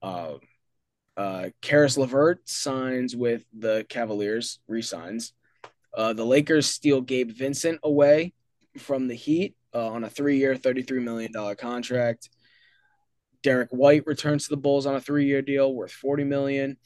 [0.00, 0.34] Uh,
[1.16, 5.34] uh, Caris LeVert signs with the Cavaliers, resigns.
[5.92, 8.32] Uh, the Lakers steal Gabe Vincent away
[8.78, 12.30] from the Heat uh, on a three-year, $33 million contract.
[13.42, 16.76] Derrick White returns to the Bulls on a three-year deal worth 40 million.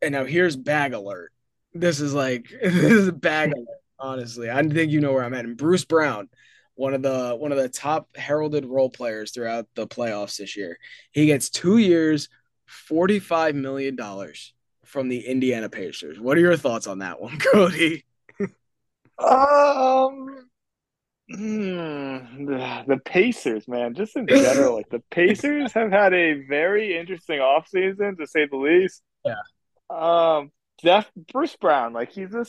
[0.00, 1.32] And now here's bag alert.
[1.74, 4.50] This is like this is a bag alert, honestly.
[4.50, 5.44] I think you know where I'm at.
[5.44, 6.28] And Bruce Brown
[6.76, 10.78] one of the one of the top heralded role players throughout the playoffs this year.
[11.10, 12.28] He gets two years,
[12.66, 16.20] forty five million dollars from the Indiana Pacers.
[16.20, 18.04] What are your thoughts on that one, Cody?
[19.18, 20.48] um,
[21.28, 26.96] hmm, the, the Pacers, man, just in general, like the Pacers have had a very
[26.96, 29.02] interesting offseason, to say the least.
[29.24, 29.34] Yeah.
[29.88, 30.50] Um,
[30.82, 32.44] Jeff Bruce Brown, like he's a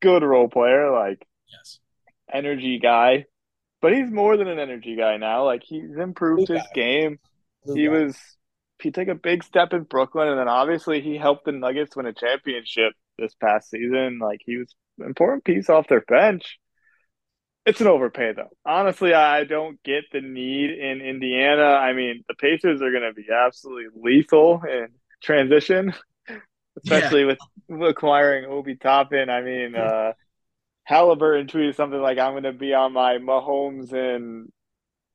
[0.00, 1.78] good role player, like yes,
[2.32, 3.26] energy guy
[3.84, 5.44] but he's more than an energy guy now.
[5.44, 6.72] Like he's improved Blue his guy.
[6.74, 7.18] game.
[7.66, 7.90] Blue he guy.
[7.90, 8.16] was
[8.80, 12.06] he took a big step in Brooklyn, and then obviously he helped the Nuggets win
[12.06, 14.20] a championship this past season.
[14.22, 16.58] Like he was an important piece off their bench.
[17.66, 18.50] It's an overpay though.
[18.64, 21.62] Honestly, I don't get the need in Indiana.
[21.64, 24.88] I mean, the Pacers are going to be absolutely lethal in
[25.22, 25.94] transition,
[26.84, 27.34] especially yeah.
[27.68, 29.30] with acquiring Obi Toppin.
[29.30, 30.12] I mean, uh,
[30.84, 34.52] Halliburton tweeted something like, "I'm going to be on my Mahomes and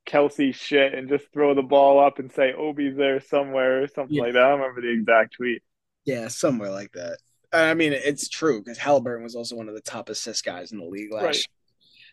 [0.07, 4.15] Kelsey shit and just throw the ball up and say Obi's there somewhere or something
[4.15, 4.23] yeah.
[4.23, 5.61] like that." I don't remember the exact tweet.
[6.05, 7.19] Yeah, somewhere like that.
[7.53, 10.79] I mean, it's true because Halliburton was also one of the top assist guys in
[10.79, 11.35] the league last right.
[11.35, 11.43] year.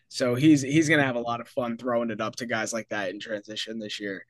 [0.09, 2.89] So he's he's gonna have a lot of fun throwing it up to guys like
[2.89, 4.25] that in transition this year.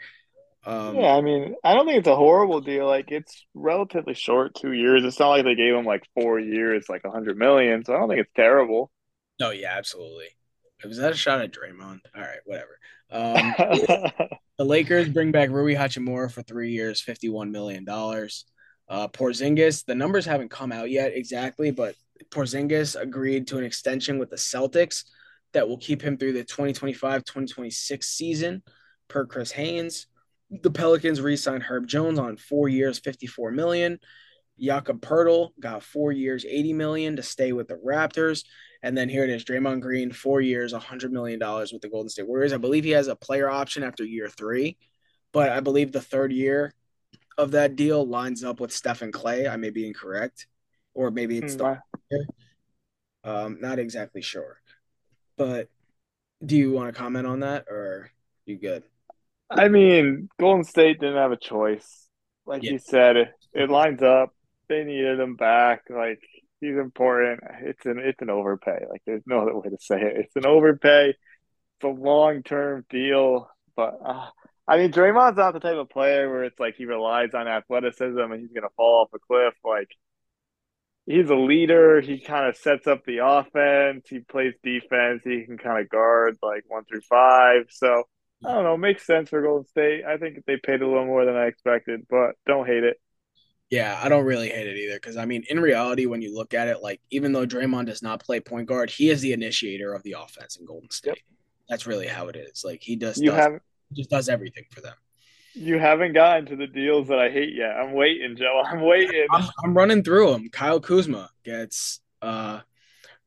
[0.66, 2.88] Um, yeah, I mean, I don't think it's a horrible deal.
[2.88, 5.04] Like it's relatively short, two years.
[5.04, 7.86] It's not like they gave him like four years, like a hundred million.
[7.86, 8.92] So I don't think it's terrible.
[9.40, 10.28] No, yeah, absolutely.
[10.84, 12.02] Was that a shot at Draymond?
[12.16, 12.80] All right, whatever.
[13.10, 13.54] Um,
[14.58, 18.46] the Lakers bring back Rui Hachimura for three years, fifty-one million dollars.
[18.90, 21.96] Uh, Porzingis, the numbers haven't come out yet exactly, but
[22.30, 25.04] Porzingis agreed to an extension with the Celtics
[25.54, 28.64] that will keep him through the 2025-2026 season,
[29.08, 30.08] per Chris Haynes.
[30.50, 34.00] The Pelicans re-signed Herb Jones on four years, fifty-four million.
[34.60, 38.44] Jakob Poeltl got four years, eighty million to stay with the Raptors.
[38.84, 42.28] And then here it is, Draymond Green, four years, $100 million with the Golden State
[42.28, 42.54] Warriors.
[42.54, 44.78] I believe he has a player option after year three,
[45.34, 46.74] but I believe the third year
[47.38, 49.52] of that deal lines up with Stephen Klay.
[49.52, 50.48] I may be incorrect,
[50.94, 51.82] or maybe it's the
[53.24, 54.62] um, not exactly sure.
[55.38, 55.70] But
[56.46, 58.12] do you want to comment on that, or
[58.46, 58.84] you good?
[59.50, 62.08] I mean, Golden State didn't have a choice.
[62.46, 62.72] Like yeah.
[62.72, 64.34] you said, it, it lines up.
[64.70, 65.84] They needed him back.
[65.90, 66.22] Like
[66.60, 67.42] he's important.
[67.62, 68.86] It's an it's an overpay.
[68.90, 70.18] Like there's no other way to say it.
[70.18, 71.10] It's an overpay.
[71.10, 74.28] It's a long term deal, but uh,
[74.68, 78.20] I mean, Draymond's not the type of player where it's like he relies on athleticism
[78.20, 79.54] and he's gonna fall off a cliff.
[79.64, 79.90] Like
[81.08, 82.02] he's a leader.
[82.02, 84.06] He kind of sets up the offense.
[84.08, 85.22] He plays defense.
[85.24, 87.64] He can kind of guard like one through five.
[87.70, 88.04] So
[88.46, 88.78] I don't know.
[88.78, 90.04] Makes sense for Golden State.
[90.06, 92.98] I think they paid a little more than I expected, but don't hate it.
[93.70, 96.54] Yeah, I don't really hate it either because I mean, in reality, when you look
[96.54, 99.94] at it, like even though Draymond does not play point guard, he is the initiator
[99.94, 101.10] of the offense in Golden State.
[101.10, 101.18] Yep.
[101.68, 102.64] That's really how it is.
[102.64, 103.60] Like he does, you does, have
[103.94, 104.94] just does everything for them.
[105.54, 107.72] You haven't gotten to the deals that I hate yet.
[107.72, 108.62] I'm waiting, Joe.
[108.66, 109.28] I'm waiting.
[109.32, 110.50] I'm, I'm running through them.
[110.50, 112.62] Kyle Kuzma gets uh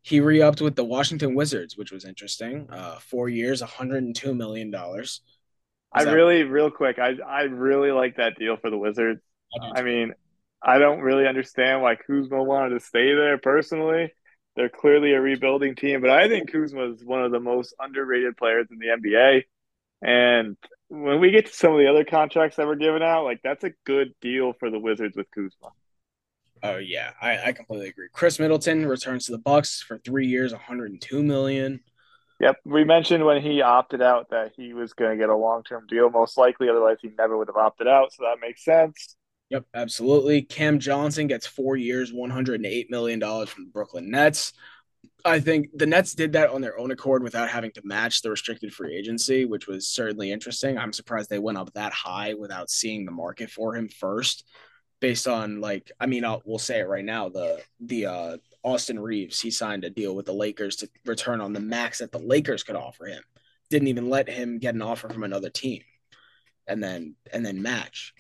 [0.03, 2.67] he re-upped with the Washington Wizards, which was interesting.
[2.71, 5.21] Uh, four years, 102 million dollars.
[5.93, 9.21] I that- really, real quick, I I really like that deal for the Wizards.
[9.61, 10.15] I, I mean,
[10.63, 14.13] I don't really understand why Kuzma wanted to stay there personally.
[14.57, 18.37] They're clearly a rebuilding team, but I think Kuzma is one of the most underrated
[18.37, 19.45] players in the NBA.
[20.03, 20.57] And
[20.91, 23.65] when we get to some of the other contracts that were given out, like that's
[23.65, 25.71] a good deal for the Wizards with Kuzma.
[26.63, 28.09] Oh yeah, I, I completely agree.
[28.13, 31.81] Khris Middleton returns to the Bucks for three years, 102 million.
[32.41, 35.63] Yep, we mentioned when he opted out that he was going to get a long
[35.63, 36.69] term deal, most likely.
[36.69, 38.13] Otherwise, he never would have opted out.
[38.13, 39.17] So that makes sense.
[39.51, 40.43] Yep, absolutely.
[40.43, 44.53] Cam Johnson gets four years, $108 million from the Brooklyn Nets.
[45.25, 48.31] I think the Nets did that on their own accord without having to match the
[48.31, 50.79] restricted free agency, which was certainly interesting.
[50.79, 54.47] I'm surprised they went up that high without seeing the market for him first,
[55.01, 57.29] based on like, I mean, I'll, we'll say it right now.
[57.29, 61.53] The the uh, Austin Reaves he signed a deal with the Lakers to return on
[61.53, 63.23] the max that the Lakers could offer him.
[63.69, 65.83] Didn't even let him get an offer from another team,
[66.67, 68.15] and then and then match,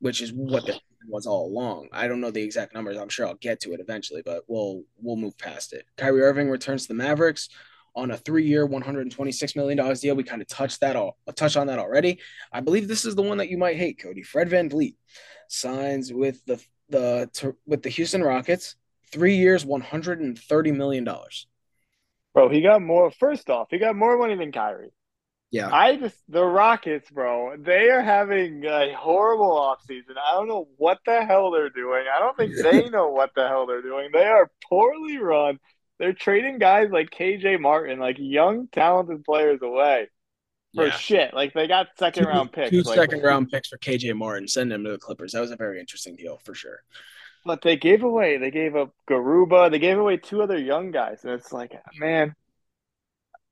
[0.00, 1.88] which is what the was all along.
[1.92, 2.96] I don't know the exact numbers.
[2.96, 5.86] I'm sure I'll get to it eventually, but we'll we'll move past it.
[5.96, 7.48] Kyrie Irving returns to the Mavericks
[7.94, 10.14] on a three-year, 126 million dollars deal.
[10.14, 12.20] We kind of touched that all touched on that already.
[12.52, 14.22] I believe this is the one that you might hate, Cody.
[14.22, 14.94] Fred Van VanVleet
[15.48, 18.76] signs with the the with the Houston Rockets
[19.12, 21.46] Three years, one hundred and thirty million dollars.
[22.34, 23.10] Bro, he got more.
[23.10, 24.90] First off, he got more money than Kyrie.
[25.50, 27.56] Yeah, I just the Rockets, bro.
[27.56, 30.16] They are having a horrible offseason.
[30.22, 32.04] I don't know what the hell they're doing.
[32.12, 34.10] I don't think they know what the hell they're doing.
[34.12, 35.58] They are poorly run.
[35.98, 40.08] They're trading guys like KJ Martin, like young, talented players away
[40.74, 40.96] for yeah.
[40.96, 41.34] shit.
[41.34, 42.70] Like they got second two, round picks.
[42.70, 44.46] Two like, second round picks for KJ Martin.
[44.46, 45.32] Send them to the Clippers.
[45.32, 46.82] That was a very interesting deal for sure.
[47.44, 51.20] But they gave away, they gave up Garuba, they gave away two other young guys.
[51.22, 52.34] And it's like, man,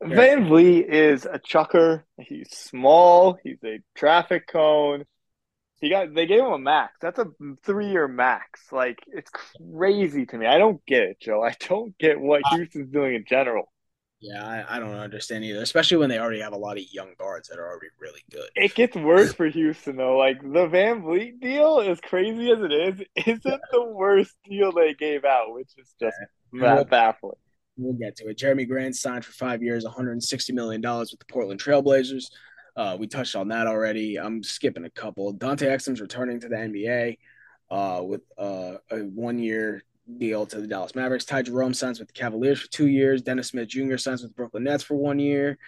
[0.00, 0.16] yeah.
[0.16, 2.04] VanVleet is a chucker.
[2.18, 5.04] He's small, he's a traffic cone.
[5.80, 6.94] He got they gave him a max.
[7.00, 7.26] That's a
[7.62, 8.72] three year max.
[8.72, 10.46] Like it's crazy to me.
[10.46, 11.42] I don't get it, Joe.
[11.42, 13.70] I don't get what uh, Houston's doing in general.
[14.24, 17.10] Yeah, I, I, don't understand either, especially when they already have a lot of young
[17.18, 18.48] guards that are already really good.
[18.54, 20.16] It gets worse for Houston though.
[20.16, 25.26] Like the VanVleet deal, as crazy as it is, isn't the worst deal they gave
[25.26, 26.16] out, which is just
[26.54, 26.84] yeah.
[26.84, 27.34] baffling.
[27.76, 28.38] We'll get to it.
[28.38, 32.26] Jerami Grant signed for five years, 160 million dollars with the Portland Trailblazers.
[32.76, 34.16] Uh, we touched on that already.
[34.16, 35.32] I'm skipping a couple.
[35.32, 37.18] Dante Exum's returning to the NBA
[37.70, 39.82] uh, with uh, a one year
[40.18, 41.24] deal to the Dallas Mavericks.
[41.24, 43.22] Ty Jerome signs with the Cavaliers for two years.
[43.22, 43.96] Dennis Smith Jr.
[43.96, 45.58] signs with the Brooklyn Nets for one year.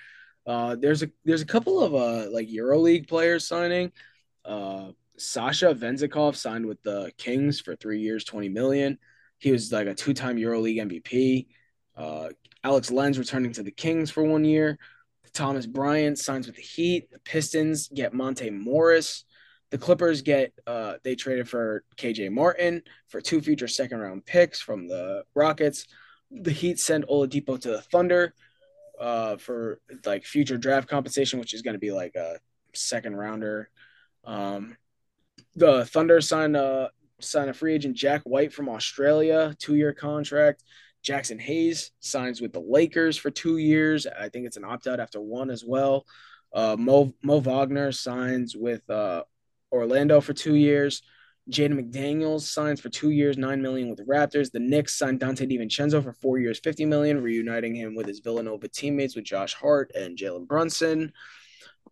[0.47, 3.91] Uh, there's a there's a couple of uh like EuroLeague players signing.
[4.45, 8.99] Uh, Sasha Vezenkov signed with the Kings for three years, twenty million.
[9.39, 11.47] He was like a two-time EuroLeague MVP.
[11.97, 12.29] Uh,
[12.63, 14.79] Alex Len's returning to the Kings for one year.
[15.33, 17.11] Thomas Bryant signs with the Heat.
[17.11, 19.25] The Pistons get Monte Morris.
[19.71, 24.61] The Clippers get uh, they traded for KJ Martin for two future second round picks
[24.61, 25.87] from the Rockets.
[26.31, 28.35] The Heat send Oladipo to the Thunder
[28.99, 32.39] uh, for like future draft compensation, which is going to be like a
[32.75, 33.69] second rounder.
[34.25, 34.77] Um,
[35.55, 40.63] the Thunder sign a sign a free agent Jack White from Australia, two year contract.
[41.07, 44.07] Jaxson Hayes signs with the Lakers for two years.
[44.07, 46.05] I think it's an opt out after one as well.
[46.53, 49.23] Uh, Mo Mo Wagner signs with uh,
[49.71, 51.03] Orlando for two years.
[51.51, 54.51] Jaden McDaniels signs for two years, nine million with the Raptors.
[54.51, 58.67] The Knicks signed Donte DiVincenzo for four years, fifty million, reuniting him with his Villanova
[58.67, 61.13] teammates with Josh Hart and Jalen Brunson.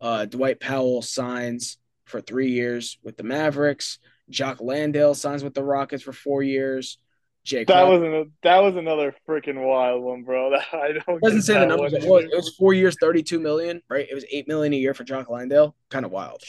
[0.00, 4.00] Uh, Dwight Powell signs for three years with the Mavericks.
[4.28, 6.98] Jock Landale signs with the Rockets for four years.
[7.44, 10.50] Jake, that was an, that was another freaking wild one, bro.
[10.50, 11.16] That, I don't.
[11.16, 11.92] It doesn't say the numbers.
[11.92, 14.06] It was, it was four years, thirty-two million, right?
[14.10, 15.76] It was eight million a year for Jock Landale.
[15.90, 16.42] Kind of wild.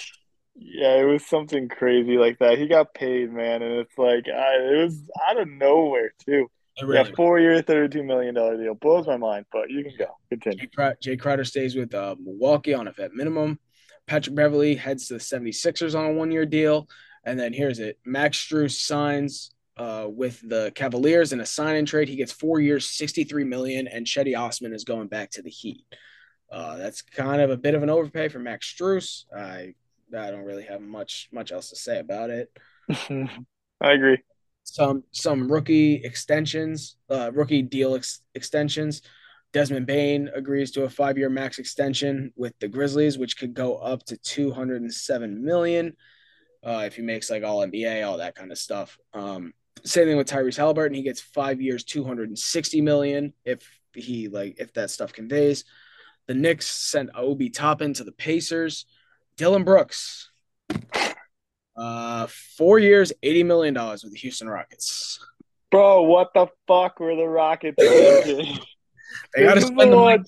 [0.55, 2.57] Yeah, it was something crazy like that.
[2.57, 6.49] He got paid, man, and it's like I, it was out of nowhere too.
[6.81, 9.47] Really yeah, four year, thirty-two million dollar deal blows my mind.
[9.51, 10.67] But you can go continue.
[10.77, 13.59] Jae Crowder stays with uh, Milwaukee on a vet minimum.
[14.07, 16.87] Patrick Beverley heads to the 76ers on a one year deal,
[17.25, 21.87] and then here's it: Max Strus signs uh, with the Cavaliers in a sign and
[21.87, 22.07] trade.
[22.07, 25.83] He gets four years, sixty-three million, and Cedi Osman is going back to the Heat.
[26.51, 29.25] Uh, that's kind of a bit of an overpay for Max Strus.
[29.35, 29.73] I
[30.15, 32.51] I don't really have much much else to say about it.
[33.81, 34.19] I agree.
[34.63, 39.01] Some some rookie extensions, uh, rookie deal ex- extensions.
[39.53, 44.03] Desmond Bane agrees to a five-year max extension with the Grizzlies, which could go up
[44.07, 45.95] to 207 million
[46.65, 48.97] uh, if he makes like All NBA, all that kind of stuff.
[49.13, 50.95] Um, same thing with Tyrese Halliburton.
[50.95, 55.65] He gets five years, 260 million if he like if that stuff conveys.
[56.27, 58.85] The Knicks sent Obi Toppin to the Pacers.
[59.37, 60.31] Dillon Brooks,
[61.75, 65.19] uh, four years, eighty million dollars with the Houston Rockets.
[65.71, 68.59] Bro, what the fuck were the Rockets thinking?
[69.35, 70.23] they got to spend the, money.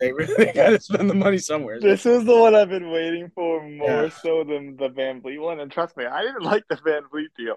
[0.00, 1.78] They really got to spend the money somewhere.
[1.80, 4.08] This is the one I've been waiting for more yeah.
[4.08, 5.60] so than the VanVleet one.
[5.60, 7.54] And trust me, I didn't like the VanVleet deal,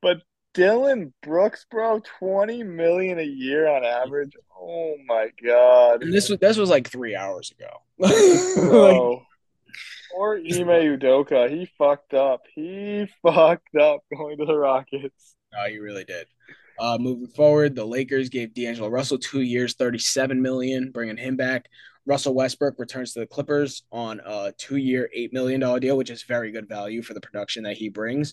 [0.00, 0.18] but
[0.56, 4.32] Dillon Brooks, bro, twenty million a year on average.
[4.58, 6.02] Oh my god!
[6.02, 7.82] And this was this was like three hours ago.
[8.56, 9.22] Bro.
[10.16, 12.44] Or Ime Udoka, he fucked up.
[12.54, 15.36] He fucked up going to the Rockets.
[15.52, 16.26] No, he really did.
[16.78, 21.66] Uh, moving forward, the Lakers gave D'Angelo Russell two years, thirty-seven million, bringing him back.
[22.06, 26.22] Russell Westbrook returns to the Clippers on a two-year, eight million dollar deal, which is
[26.22, 28.32] very good value for the production that he brings.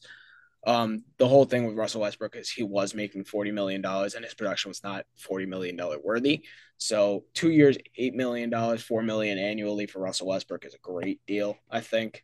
[0.65, 4.23] Um, the whole thing with Russell Westbrook is he was making forty million dollars, and
[4.23, 6.45] his production was not forty million dollar worthy.
[6.77, 11.19] So two years, eight million dollars, four million annually for Russell Westbrook is a great
[11.27, 11.57] deal.
[11.69, 12.23] I think.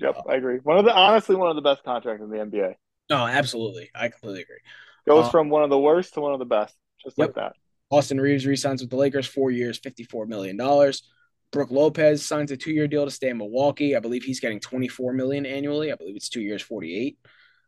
[0.00, 0.58] Yep, I agree.
[0.62, 2.74] One of the honestly one of the best contracts in the NBA.
[3.10, 4.60] No, absolutely, I completely agree.
[5.06, 7.28] Goes uh, from one of the worst to one of the best, just yep.
[7.28, 7.52] like that.
[7.90, 11.02] Austin Reaves resigns with the Lakers, four years, fifty-four million dollars.
[11.50, 13.96] Brook Lopez signs a two-year deal to stay in Milwaukee.
[13.96, 15.90] I believe he's getting twenty-four million annually.
[15.90, 17.18] I believe it's two years, forty-eight.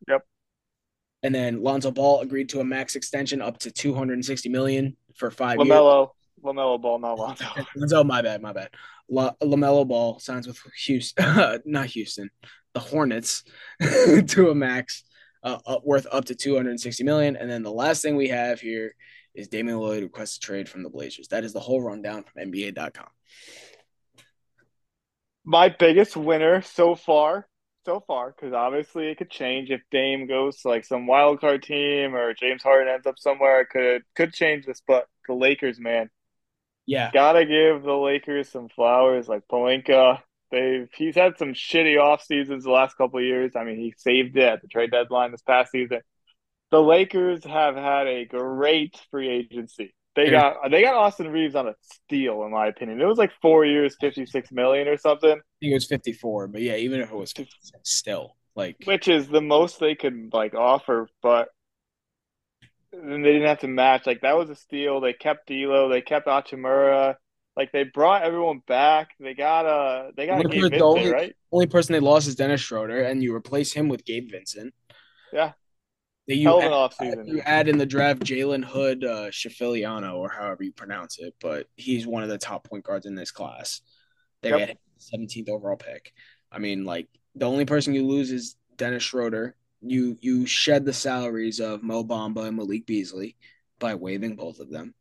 [0.08, 0.22] Yep.
[1.22, 5.58] And then Lonzo Ball agreed to a max extension up to 260 million for five
[5.58, 5.70] LaMelo, years.
[5.70, 6.10] LaMelo
[6.42, 7.44] LaMelo Ball, not Lonzo.
[7.76, 8.70] Lonzo, my bad, my bad.
[9.08, 12.30] La- LaMelo Ball signs with Houston, not Houston,
[12.74, 13.44] the Hornets
[13.80, 15.04] to a max
[15.42, 17.36] uh, up, worth up to 260 million.
[17.36, 18.94] And then the last thing we have here
[19.34, 21.28] is Damian Lillard requests a trade from the Blazers.
[21.28, 23.06] That is the whole rundown from NBA.com.
[25.44, 27.46] My biggest winner so far
[27.84, 31.62] so far because obviously it could change if Dame goes to like some wild card
[31.62, 33.62] team or James Harden ends up somewhere.
[33.62, 36.10] It could could change this, but the Lakers, man,
[36.86, 39.28] yeah, gotta give the Lakers some flowers.
[39.28, 40.20] Like Pelinka,
[40.50, 43.52] they've he's had some shitty off seasons the last couple years.
[43.56, 46.00] I mean, he saved it at the trade deadline this past season.
[46.70, 49.94] The Lakers have had a great free agency.
[50.16, 53.00] They got they got Austin Reaves on a steal, in my opinion.
[53.00, 55.30] It was like four years, fifty six million or something.
[55.30, 58.76] I think it was fifty four, but yeah, even if it was 56, still like
[58.84, 61.48] which is the most they could like offer, but
[62.92, 64.06] then they didn't have to match.
[64.06, 65.00] Like that was a steal.
[65.00, 67.14] They kept D'Lo, they kept Hachimura.
[67.56, 69.10] Like they brought everyone back.
[69.20, 71.36] They got uh they got Gabe Vincent, only, right?
[71.52, 74.74] Only person they lost is Dennis Schroeder, and you replace him with Gabe Vincent.
[75.32, 75.52] Yeah.
[76.34, 77.26] You Hell add, off season.
[77.26, 81.68] You add in the draft Jalen Hood uh, Shafiliano, or however you pronounce it, but
[81.76, 83.80] he's one of the top point guards in this class.
[84.42, 84.68] They yep.
[84.68, 86.12] get 17th overall pick.
[86.52, 89.56] I mean, like the only person you lose is Dennis Schroeder.
[89.82, 93.36] You you shed the salaries of Mo Bamba and Malik Beasley
[93.78, 94.94] by waiving both of them,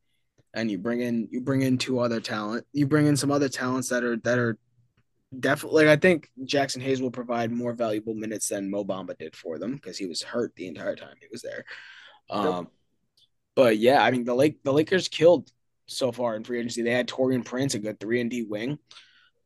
[0.54, 2.66] and you bring in you bring in two other talent.
[2.72, 4.58] You bring in some other talents that are that are
[5.38, 9.36] definitely like I think Jaxson Hayes will provide more valuable minutes than Mo Bamba did
[9.36, 11.66] for them because he was hurt the entire time he was there.
[12.30, 12.68] Um,
[13.56, 15.52] but yeah, I mean the Lake the Lakers killed
[15.88, 16.82] so far in free agency.
[16.82, 18.80] They had Taurean Prince, a good three and D wing.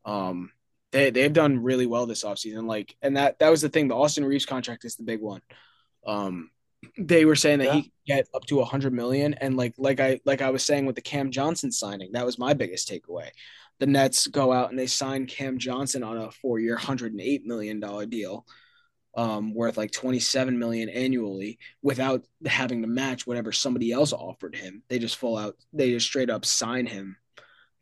[0.05, 0.51] Um,
[0.91, 2.65] they they've done really well this offseason.
[2.67, 3.87] Like, and that that was the thing.
[3.87, 5.41] The Austin Reaves contract is the big one.
[6.05, 6.49] Um,
[6.97, 7.73] they were saying that yeah.
[7.75, 10.63] he could get up to a hundred million, and like like I like I was
[10.63, 13.29] saying with the Cam Johnson signing, that was my biggest takeaway
[13.83, 17.45] the Nets go out and they sign Cam Johnson on a four-year, hundred and eight
[17.45, 18.45] million dollar deal,
[19.17, 24.83] um, worth like twenty-seven million annually, without having to match whatever somebody else offered him.
[24.87, 27.17] They just full out, they just straight up sign him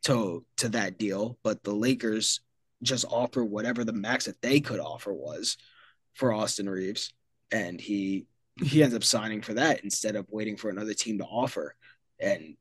[0.05, 1.37] to to that deal.
[1.43, 2.39] But the Lakers
[2.81, 5.55] just offer whatever the max that they could offer was
[6.15, 7.13] for Austin Reaves,
[7.51, 8.25] and he
[8.59, 11.75] he ends up signing for that instead of waiting for another team to offer.
[12.19, 12.55] And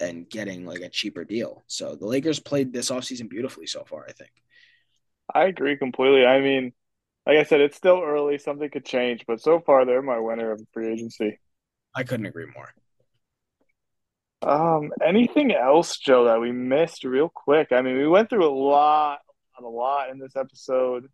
[0.00, 1.64] and getting like a cheaper deal.
[1.66, 4.30] So the Lakers played this offseason beautifully so far, I think.
[5.32, 6.24] I agree completely.
[6.24, 6.72] I mean,
[7.26, 10.52] like I said, it's still early, something could change, but so far they're my winner
[10.52, 11.38] of free agency.
[11.94, 12.72] I couldn't agree more.
[14.42, 17.72] Um, anything else, Joe, that we missed real quick?
[17.72, 19.18] I mean, we went through a lot,
[19.58, 21.08] a lot in this episode.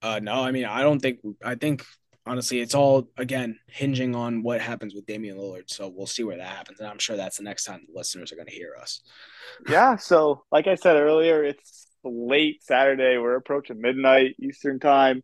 [0.00, 1.20] Uh, no, I mean, I don't think.
[1.44, 1.84] I think
[2.26, 5.70] honestly, it's all again hinging on what happens with Damian Lillard.
[5.70, 8.32] So we'll see where that happens, and I'm sure that's the next time the listeners
[8.32, 9.00] are going to hear us.
[9.68, 9.96] Yeah.
[9.96, 13.18] So, like I said earlier, it's late Saturday.
[13.18, 15.22] We're approaching midnight Eastern time.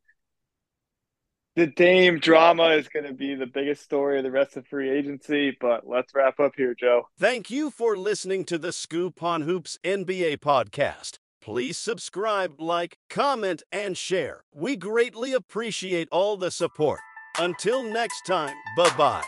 [1.57, 4.91] The Dame drama is going to be the biggest story of the rest of free
[4.91, 7.09] agency, but let's wrap up here, Joe.
[7.19, 11.19] Thank you for listening to the Scoop on Hoops NBA podcast.
[11.49, 14.45] Please subscribe, like, comment, and share.
[14.55, 17.01] We greatly appreciate all the support.
[17.39, 19.25] Until next time, bye bye.